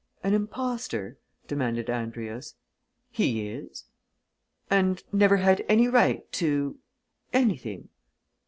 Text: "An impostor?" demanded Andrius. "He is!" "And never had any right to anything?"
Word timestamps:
"An 0.23 0.33
impostor?" 0.33 1.19
demanded 1.47 1.85
Andrius. 1.87 2.55
"He 3.11 3.45
is!" 3.51 3.83
"And 4.67 5.03
never 5.11 5.37
had 5.37 5.63
any 5.69 5.87
right 5.87 6.21
to 6.31 6.79
anything?" 7.33 7.89